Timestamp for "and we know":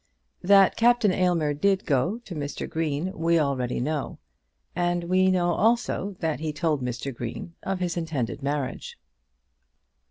4.75-5.51